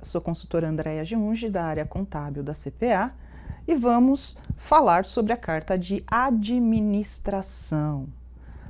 sou 0.00 0.22
consultora 0.22 0.66
Andréa 0.66 1.04
Giunge, 1.04 1.50
da 1.50 1.64
área 1.64 1.84
contábil 1.84 2.42
da 2.42 2.54
CPA, 2.54 3.12
e 3.68 3.74
vamos 3.74 4.38
falar 4.56 5.04
sobre 5.04 5.34
a 5.34 5.36
carta 5.36 5.76
de 5.76 6.02
administração. 6.06 8.06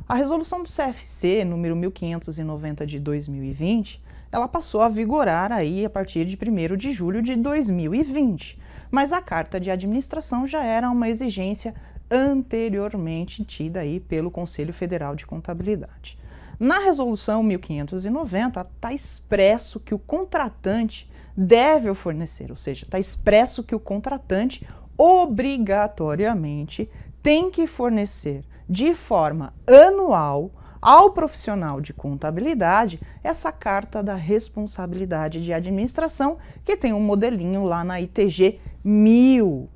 A 0.08 0.16
resolução 0.16 0.64
do 0.64 0.68
CFC, 0.68 1.44
número 1.44 1.76
1590 1.76 2.84
de 2.88 2.98
2020, 2.98 4.02
ela 4.32 4.48
passou 4.48 4.82
a 4.82 4.88
vigorar 4.88 5.52
aí 5.52 5.84
a 5.84 5.90
partir 5.90 6.24
de 6.24 6.36
1 6.36 6.76
de 6.76 6.92
julho 6.92 7.22
de 7.22 7.36
2020, 7.36 8.58
mas 8.90 9.12
a 9.12 9.22
carta 9.22 9.60
de 9.60 9.70
administração 9.70 10.44
já 10.44 10.64
era 10.64 10.90
uma 10.90 11.08
exigência 11.08 11.72
anteriormente 12.10 13.44
tida 13.44 13.78
aí 13.78 14.00
pelo 14.00 14.28
Conselho 14.28 14.72
Federal 14.72 15.14
de 15.14 15.24
Contabilidade. 15.24 16.18
Na 16.58 16.78
resolução 16.78 17.42
1590 17.42 18.60
está 18.60 18.92
expresso 18.92 19.80
que 19.80 19.94
o 19.94 19.98
contratante 19.98 21.10
deve 21.36 21.92
fornecer, 21.94 22.50
ou 22.50 22.56
seja, 22.56 22.84
está 22.84 22.98
expresso 22.98 23.62
que 23.62 23.74
o 23.74 23.80
contratante 23.80 24.66
obrigatoriamente 24.96 26.88
tem 27.22 27.50
que 27.50 27.66
fornecer 27.66 28.44
de 28.68 28.94
forma 28.94 29.52
anual 29.66 30.50
ao 30.80 31.10
profissional 31.12 31.80
de 31.80 31.92
contabilidade 31.94 33.00
essa 33.22 33.50
carta 33.50 34.02
da 34.02 34.14
responsabilidade 34.14 35.42
de 35.42 35.52
administração, 35.52 36.36
que 36.64 36.76
tem 36.76 36.92
um 36.92 37.00
modelinho 37.00 37.64
lá 37.64 37.82
na 37.82 38.00
ITG 38.00 38.60
1000. 38.84 39.70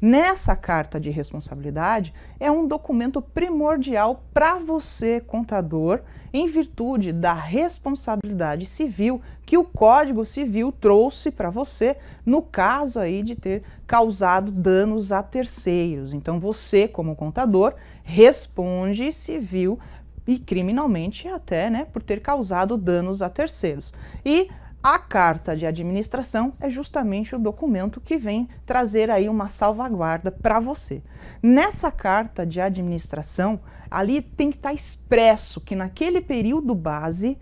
Nessa 0.00 0.54
carta 0.54 1.00
de 1.00 1.10
responsabilidade 1.10 2.12
é 2.38 2.50
um 2.50 2.68
documento 2.68 3.22
primordial 3.22 4.24
para 4.32 4.58
você, 4.58 5.20
contador, 5.20 6.00
em 6.32 6.46
virtude 6.48 7.12
da 7.12 7.32
responsabilidade 7.32 8.66
civil 8.66 9.22
que 9.46 9.56
o 9.56 9.64
Código 9.64 10.24
Civil 10.26 10.70
trouxe 10.70 11.30
para 11.30 11.48
você 11.48 11.96
no 12.26 12.42
caso 12.42 13.00
aí 13.00 13.22
de 13.22 13.34
ter 13.34 13.62
causado 13.86 14.52
danos 14.52 15.12
a 15.12 15.22
terceiros. 15.22 16.12
Então 16.12 16.38
você, 16.38 16.86
como 16.86 17.16
contador, 17.16 17.74
responde 18.02 19.12
civil 19.14 19.78
e 20.26 20.38
criminalmente 20.38 21.28
até, 21.28 21.70
né, 21.70 21.86
por 21.90 22.02
ter 22.02 22.20
causado 22.20 22.76
danos 22.76 23.22
a 23.22 23.30
terceiros. 23.30 23.94
E 24.24 24.50
a 24.88 25.00
carta 25.00 25.56
de 25.56 25.66
administração 25.66 26.52
é 26.60 26.70
justamente 26.70 27.34
o 27.34 27.40
documento 27.40 28.00
que 28.00 28.16
vem 28.16 28.48
trazer 28.64 29.10
aí 29.10 29.28
uma 29.28 29.48
salvaguarda 29.48 30.30
para 30.30 30.60
você. 30.60 31.02
Nessa 31.42 31.90
carta 31.90 32.46
de 32.46 32.60
administração, 32.60 33.58
ali 33.90 34.22
tem 34.22 34.48
que 34.48 34.58
estar 34.58 34.68
tá 34.68 34.74
expresso 34.76 35.60
que 35.60 35.74
naquele 35.74 36.20
período 36.20 36.72
base, 36.72 37.36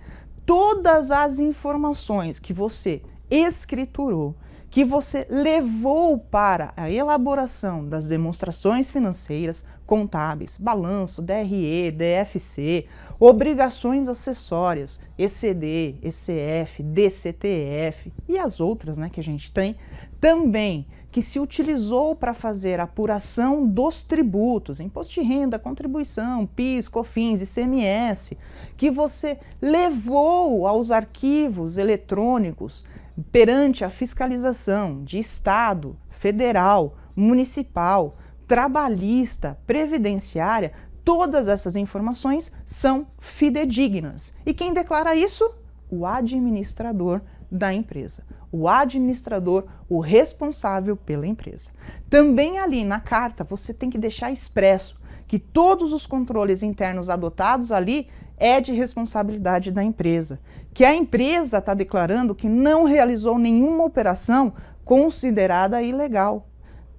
todas 0.46 1.10
as 1.10 1.38
informações 1.38 2.38
que 2.38 2.54
você 2.54 3.02
escriturou, 3.30 4.34
que 4.70 4.82
você 4.82 5.26
levou 5.28 6.18
para 6.18 6.72
a 6.74 6.90
elaboração 6.90 7.86
das 7.86 8.08
demonstrações 8.08 8.90
financeiras, 8.90 9.66
contábeis, 9.86 10.56
balanço, 10.56 11.22
DRE, 11.22 11.90
DFC, 11.90 12.86
obrigações 13.18 14.08
acessórias, 14.08 14.98
ECD, 15.18 15.96
ECF, 16.02 16.82
DCTF 16.82 18.12
e 18.28 18.38
as 18.38 18.60
outras 18.60 18.96
né, 18.96 19.10
que 19.10 19.20
a 19.20 19.22
gente 19.22 19.52
tem, 19.52 19.76
também 20.20 20.86
que 21.14 21.22
se 21.22 21.38
utilizou 21.38 22.16
para 22.16 22.34
fazer 22.34 22.80
a 22.80 22.84
apuração 22.84 23.64
dos 23.64 24.02
tributos, 24.02 24.80
imposto 24.80 25.14
de 25.14 25.20
renda, 25.20 25.60
contribuição, 25.60 26.44
PIS, 26.44 26.88
COFINS, 26.88 27.42
ICMS, 27.42 28.36
que 28.76 28.90
você 28.90 29.38
levou 29.62 30.66
aos 30.66 30.90
arquivos 30.90 31.78
eletrônicos 31.78 32.84
perante 33.30 33.84
a 33.84 33.90
fiscalização 33.90 35.04
de 35.04 35.20
Estado, 35.20 35.96
federal, 36.10 36.96
municipal, 37.14 38.16
trabalhista, 38.46 39.58
previdenciária, 39.66 40.72
todas 41.04 41.48
essas 41.48 41.76
informações 41.76 42.52
são 42.64 43.06
fidedignas. 43.18 44.34
E 44.44 44.54
quem 44.54 44.72
declara 44.72 45.14
isso? 45.14 45.48
O 45.90 46.06
administrador 46.06 47.20
da 47.50 47.72
empresa. 47.72 48.24
O 48.50 48.68
administrador, 48.68 49.64
o 49.88 50.00
responsável 50.00 50.96
pela 50.96 51.26
empresa. 51.26 51.70
Também 52.08 52.58
ali 52.58 52.84
na 52.84 53.00
carta 53.00 53.44
você 53.44 53.72
tem 53.72 53.90
que 53.90 53.98
deixar 53.98 54.32
expresso 54.32 54.98
que 55.26 55.38
todos 55.38 55.92
os 55.92 56.06
controles 56.06 56.62
internos 56.62 57.10
adotados 57.10 57.72
ali 57.72 58.08
é 58.36 58.60
de 58.60 58.72
responsabilidade 58.72 59.70
da 59.70 59.82
empresa, 59.82 60.40
que 60.72 60.84
a 60.84 60.94
empresa 60.94 61.58
está 61.58 61.72
declarando 61.72 62.34
que 62.34 62.48
não 62.48 62.84
realizou 62.84 63.38
nenhuma 63.38 63.84
operação 63.84 64.52
considerada 64.84 65.82
ilegal. 65.82 66.48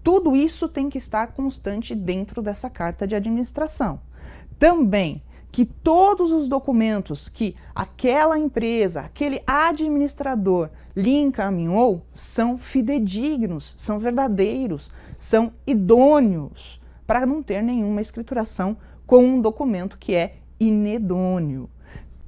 Tudo 0.05 0.35
isso 0.35 0.69
tem 0.69 0.88
que 0.88 0.99
estar 0.99 1.33
constante 1.33 1.95
dentro 1.95 2.39
dessa 2.39 2.69
carta 2.69 3.07
de 3.07 3.16
administração. 3.16 3.99
Também 4.59 5.23
que 5.51 5.66
todos 5.66 6.31
os 6.31 6.47
documentos 6.47 7.27
que 7.27 7.55
aquela 7.73 8.38
empresa, 8.38 9.01
aquele 9.01 9.41
administrador 9.47 10.69
lhe 10.95 11.17
encaminhou 11.17 12.05
são 12.13 12.55
fidedignos, 12.55 13.73
são 13.79 13.97
verdadeiros, 13.97 14.91
são 15.17 15.51
idôneos, 15.66 16.79
para 17.07 17.25
não 17.25 17.41
ter 17.41 17.63
nenhuma 17.63 17.99
escrituração 17.99 18.77
com 19.07 19.25
um 19.25 19.41
documento 19.41 19.97
que 19.97 20.13
é 20.13 20.35
inedôneo. 20.59 21.67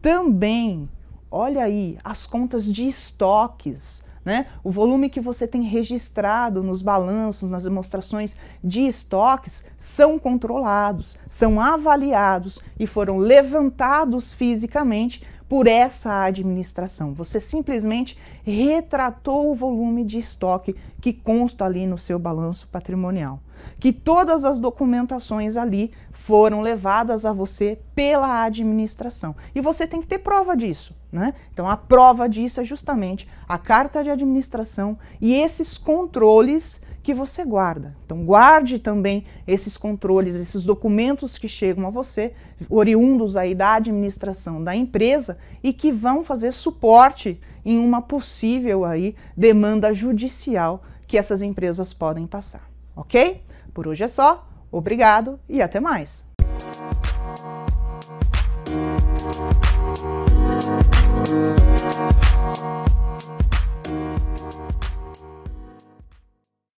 Também, 0.01 0.89
olha 1.29 1.61
aí, 1.61 1.99
as 2.03 2.25
contas 2.25 2.65
de 2.65 2.87
estoques 2.87 4.06
né? 4.27 4.45
O 4.61 4.69
volume 4.69 5.09
que 5.09 5.21
você 5.21 5.47
tem 5.47 5.61
registrado 5.61 6.61
nos 6.61 6.81
balanços, 6.81 7.49
nas 7.49 7.63
demonstrações 7.63 8.35
de 8.61 8.81
estoques, 8.81 9.65
são 9.77 10.19
controlados, 10.19 11.17
são 11.29 11.61
avaliados 11.61 12.59
e 12.77 12.85
foram 12.85 13.17
levantados 13.19 14.33
fisicamente 14.33 15.23
por 15.47 15.67
essa 15.67 16.23
administração. 16.23 17.13
Você 17.13 17.39
simplesmente 17.39 18.17
retratou 18.43 19.51
o 19.51 19.55
volume 19.55 20.03
de 20.03 20.19
estoque 20.19 20.75
que 21.01 21.13
consta 21.13 21.65
ali 21.65 21.85
no 21.87 21.97
seu 21.97 22.19
balanço 22.19 22.67
patrimonial. 22.67 23.39
Que 23.79 23.91
todas 23.91 24.45
as 24.45 24.59
documentações 24.59 25.57
ali 25.57 25.91
foram 26.11 26.61
levadas 26.61 27.25
a 27.25 27.31
você 27.31 27.79
pela 27.95 28.43
administração. 28.43 29.35
E 29.55 29.61
você 29.61 29.87
tem 29.87 30.01
que 30.01 30.07
ter 30.07 30.19
prova 30.19 30.55
disso. 30.55 30.95
Né? 31.11 31.33
Então, 31.53 31.67
a 31.67 31.77
prova 31.77 32.27
disso 32.27 32.59
é 32.59 32.65
justamente 32.65 33.27
a 33.47 33.57
carta 33.57 34.03
de 34.03 34.09
administração 34.09 34.97
e 35.21 35.33
esses 35.33 35.77
controles 35.77 36.85
que 37.07 37.13
você 37.13 37.45
guarda. 37.45 37.95
Então, 38.05 38.25
guarde 38.25 38.79
também 38.79 39.23
esses 39.47 39.77
controles, 39.77 40.35
esses 40.35 40.61
documentos 40.61 41.37
que 41.37 41.47
chegam 41.47 41.87
a 41.87 41.89
você, 41.89 42.33
oriundos 42.69 43.37
aí 43.37 43.55
da 43.55 43.75
administração 43.75 44.61
da 44.61 44.75
empresa 44.75 45.37
e 45.63 45.71
que 45.71 45.89
vão 45.89 46.21
fazer 46.21 46.51
suporte 46.51 47.39
em 47.63 47.79
uma 47.79 48.01
possível 48.01 48.83
aí 48.83 49.15
demanda 49.37 49.93
judicial 49.93 50.83
que 51.07 51.17
essas 51.17 51.41
empresas 51.41 51.93
podem 51.93 52.27
passar, 52.27 52.69
ok? 52.93 53.41
Por 53.73 53.87
hoje 53.87 54.03
é 54.03 54.07
só, 54.09 54.45
obrigado 54.69 55.39
e 55.47 55.61
até 55.61 55.79
mais. 55.79 56.29